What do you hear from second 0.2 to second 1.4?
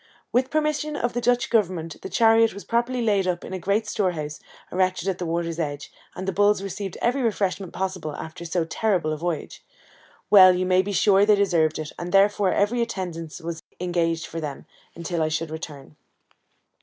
With permission of the